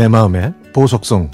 내 0.00 0.08
마음의 0.08 0.54
보석성 0.72 1.30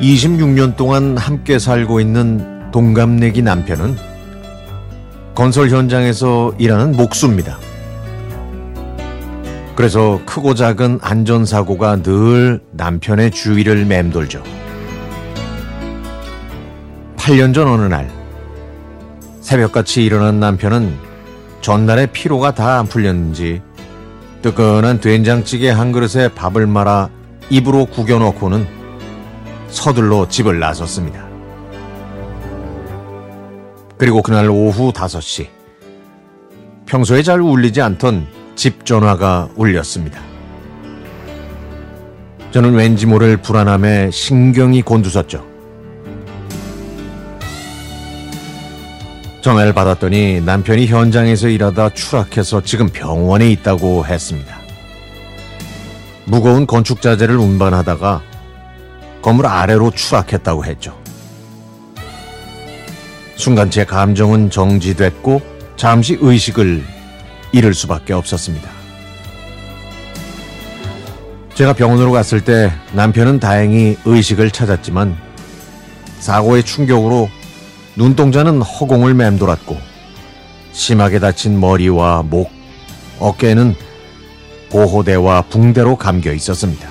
(26년) 0.00 0.74
동안 0.74 1.16
함께 1.16 1.60
살고 1.60 2.00
있는 2.00 2.72
동갑내기 2.72 3.42
남편은 3.42 3.96
건설 5.36 5.70
현장에서 5.70 6.52
일하는 6.58 6.96
목수입니다. 6.96 7.67
그래서 9.78 10.20
크고 10.26 10.56
작은 10.56 10.98
안전사고가 11.02 12.02
늘 12.02 12.60
남편의 12.72 13.30
주위를 13.30 13.84
맴돌죠. 13.84 14.42
8년 17.16 17.54
전 17.54 17.68
어느 17.68 17.82
날, 17.82 18.10
새벽같이 19.40 20.04
일어난 20.04 20.40
남편은 20.40 20.98
전날의 21.60 22.08
피로가 22.08 22.56
다 22.56 22.80
안 22.80 22.88
풀렸는지 22.88 23.62
뜨끈한 24.42 24.98
된장찌개 24.98 25.70
한 25.70 25.92
그릇에 25.92 26.26
밥을 26.26 26.66
말아 26.66 27.08
입으로 27.48 27.84
구겨놓고는 27.84 28.66
서둘러 29.68 30.28
집을 30.28 30.58
나섰습니다. 30.58 31.24
그리고 33.96 34.22
그날 34.22 34.50
오후 34.50 34.92
5시, 34.92 35.46
평소에 36.86 37.22
잘 37.22 37.40
울리지 37.40 37.80
않던 37.80 38.37
집 38.58 38.84
전화가 38.84 39.50
울렸습니다. 39.54 40.20
저는 42.50 42.74
왠지 42.74 43.06
모를 43.06 43.36
불안함에 43.36 44.10
신경이 44.10 44.82
곤두섰죠. 44.82 45.46
전화를 49.42 49.72
받았더니 49.72 50.40
남편이 50.40 50.88
현장에서 50.88 51.46
일하다 51.46 51.90
추락해서 51.90 52.60
지금 52.62 52.88
병원에 52.88 53.48
있다고 53.52 54.04
했습니다. 54.04 54.58
무거운 56.24 56.66
건축 56.66 57.00
자재를 57.00 57.36
운반하다가 57.36 58.22
건물 59.22 59.46
아래로 59.46 59.92
추락했다고 59.92 60.64
했죠. 60.64 61.00
순간 63.36 63.70
제 63.70 63.84
감정은 63.84 64.50
정지됐고 64.50 65.42
잠시 65.76 66.18
의식을 66.20 66.97
잃을 67.52 67.74
수밖에 67.74 68.12
없었습니다. 68.12 68.68
제가 71.54 71.72
병원으로 71.72 72.12
갔을 72.12 72.40
때 72.40 72.72
남편은 72.92 73.40
다행히 73.40 73.96
의식을 74.04 74.50
찾았지만 74.50 75.16
사고의 76.20 76.62
충격으로 76.62 77.28
눈동자는 77.96 78.62
허공을 78.62 79.14
맴돌았고 79.14 79.76
심하게 80.72 81.18
다친 81.18 81.58
머리와 81.58 82.22
목, 82.22 82.50
어깨는 83.18 83.74
보호대와 84.70 85.42
붕대로 85.42 85.96
감겨 85.96 86.32
있었습니다. 86.32 86.88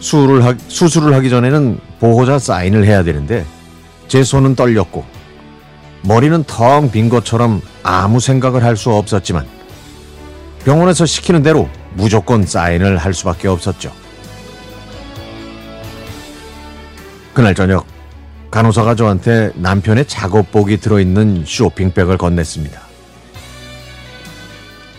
수술을 0.00 1.14
하기 1.14 1.28
전에는 1.28 1.78
보호자 1.98 2.38
사인을 2.38 2.86
해야 2.86 3.02
되는데 3.02 3.44
제 4.08 4.24
손은 4.24 4.54
떨렸고 4.54 5.04
머리는 6.02 6.44
텅 6.44 6.90
빈 6.90 7.08
것처럼 7.08 7.60
아무 7.82 8.20
생각을 8.20 8.64
할 8.64 8.76
수 8.76 8.90
없었지만 8.90 9.46
병원에서 10.64 11.06
시키는 11.06 11.42
대로 11.42 11.68
무조건 11.94 12.44
사인을 12.46 12.96
할 12.98 13.12
수밖에 13.14 13.48
없었죠. 13.48 13.92
그날 17.34 17.54
저녁 17.54 17.86
간호사가 18.50 18.94
저한테 18.94 19.52
남편의 19.54 20.06
작업복이 20.06 20.78
들어있는 20.78 21.44
쇼핑백을 21.46 22.18
건넸습니다. 22.18 22.80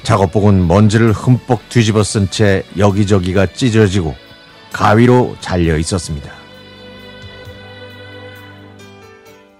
작업복은 0.04 0.68
먼지를 0.68 1.12
흠뻑 1.12 1.70
뒤집어 1.70 2.04
쓴 2.04 2.30
채 2.32 2.64
여기저기가 2.78 3.48
찢어지고 3.48 4.16
가위로 4.72 5.36
잘려 5.42 5.78
있었습니다. 5.78 6.41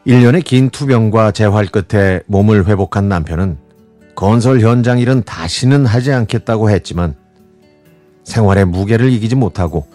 1년의 0.08 0.44
긴 0.44 0.70
투병과 0.70 1.32
재활 1.32 1.68
끝에 1.68 2.22
몸을 2.26 2.66
회복한 2.68 3.08
남편은 3.08 3.58
건설 4.16 4.60
현장 4.60 5.00
일은 5.00 5.24
다시는 5.24 5.86
하지 5.86 6.12
않겠다고 6.12 6.70
했지만 6.70 7.16
생활의 8.24 8.66
무게를 8.66 9.12
이기지 9.12 9.36
못하고 9.36 9.88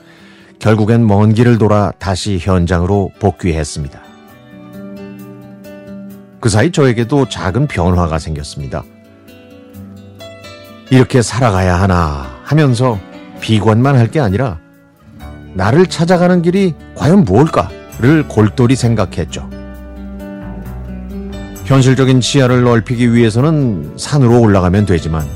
결국엔 0.58 1.06
먼 1.06 1.34
길을 1.34 1.58
돌아 1.58 1.92
다시 1.98 2.38
현장으로 2.40 3.10
복귀했습니다. 3.20 4.00
그 6.40 6.48
사이 6.48 6.70
저에게도 6.70 7.28
작은 7.28 7.66
변화가 7.66 8.18
생겼습니다. 8.18 8.84
이렇게 10.90 11.20
살아가야 11.20 11.80
하나 11.80 12.38
하면서 12.44 12.98
비관만 13.40 13.96
할 13.96 14.08
게 14.08 14.20
아니라 14.20 14.60
나를 15.54 15.86
찾아가는 15.86 16.42
길이 16.42 16.74
과연 16.94 17.24
무엇일까를 17.24 18.28
골똘히 18.28 18.76
생각했죠. 18.76 19.50
현실적인 21.66 22.21
시야를 22.21 22.62
넓히기 22.62 23.12
위해서는 23.12 23.94
산으로 23.97 24.41
올라가면 24.41 24.87
되지만 24.87 25.27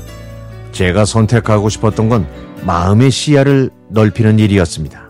제가 0.71 1.03
선택하고 1.03 1.67
싶었던 1.67 2.07
건 2.07 2.25
마음의 2.63 3.11
시야를 3.11 3.69
넓히는 3.89 4.39
일이었습니다. 4.39 5.09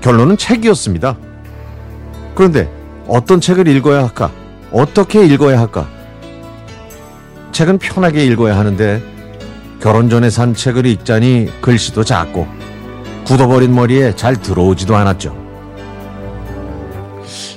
결론은 0.00 0.36
책이었습니다. 0.36 1.16
그런데 2.36 2.72
어떤 3.08 3.40
책을 3.40 3.66
읽어야 3.66 4.04
할까? 4.04 4.30
어떻게 4.70 5.26
읽어야 5.26 5.58
할까? 5.58 5.88
책은 7.50 7.78
편하게 7.78 8.24
읽어야 8.26 8.56
하는데 8.56 9.02
결혼 9.82 10.08
전에 10.08 10.30
산 10.30 10.54
책을 10.54 10.86
읽자니 10.86 11.48
글씨도 11.60 12.04
작고 12.04 12.46
굳어버린 13.26 13.74
머리에 13.74 14.14
잘 14.14 14.40
들어오지도 14.40 14.94
않았죠. 14.94 15.39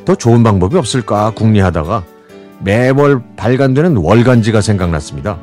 더 0.05 0.15
좋은 0.15 0.43
방법이 0.43 0.77
없을까 0.77 1.31
궁리하다가 1.31 2.03
매월 2.59 3.21
발간되는 3.35 3.97
월간지가 3.97 4.61
생각났습니다. 4.61 5.37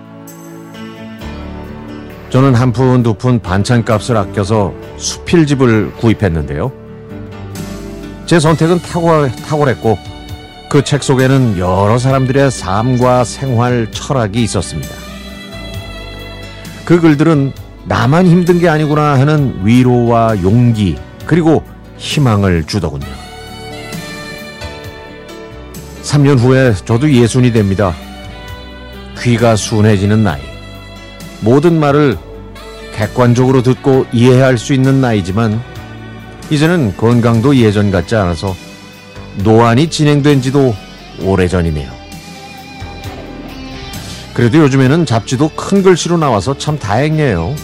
저는 2.31 2.55
한 2.55 2.73
푼 2.73 3.03
두 3.03 3.15
푼 3.15 3.41
반찬값을 3.41 4.17
아껴서 4.17 4.73
수필집을 4.97 5.95
구입했는데요. 5.95 6.71
제 8.27 8.39
선택은 8.39 8.79
탁월, 8.81 9.33
탁월했고 9.33 9.99
그 10.71 10.83
책 10.85 11.03
속에는 11.03 11.59
여러 11.59 11.99
사람들의 11.99 12.51
삶과 12.53 13.25
생활 13.25 13.91
철학이 13.91 14.41
있었습니다. 14.45 14.95
그 16.85 17.01
글들은 17.01 17.53
나만 17.87 18.27
힘든 18.27 18.61
게 18.61 18.69
아니구나 18.69 19.19
하는 19.19 19.61
위로와 19.65 20.41
용기 20.43 20.97
그리고 21.27 21.65
희망을 21.97 22.65
주더군요. 22.65 23.07
3년 26.03 26.39
후에 26.39 26.75
저도 26.85 27.11
예순이 27.13 27.53
됩니다. 27.53 27.95
귀가 29.21 29.57
순해지는 29.57 30.23
나이. 30.23 30.41
모든 31.41 31.79
말을 31.79 32.19
객관적으로 32.95 33.63
듣고 33.63 34.07
이해할 34.13 34.59
수 34.59 34.75
있는 34.75 35.01
나이지만 35.01 35.63
이제는 36.51 36.97
건강도 36.97 37.57
예전 37.57 37.91
같지 37.91 38.17
않아서 38.17 38.55
노안이 39.45 39.89
진행된 39.89 40.43
지도 40.43 40.75
오래전이네요. 41.23 41.91
그래도 44.35 44.59
요즘에는 44.59 45.07
잡지도 45.07 45.49
큰 45.49 45.83
글씨로 45.83 46.17
나와서 46.17 46.57
참 46.57 46.79
다행이에요. 46.79 47.55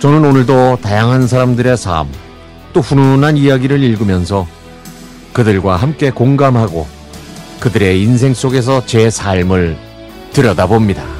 저는 0.00 0.24
오늘도 0.24 0.78
다양한 0.82 1.26
사람들의 1.26 1.76
삶, 1.76 2.08
또 2.72 2.80
훈훈한 2.80 3.36
이야기를 3.36 3.82
읽으면서 3.82 4.46
그들과 5.40 5.76
함께 5.76 6.10
공감하고 6.10 6.86
그들의 7.60 8.02
인생 8.02 8.34
속에서 8.34 8.84
제 8.84 9.08
삶을 9.08 9.74
들여다봅니다. 10.34 11.19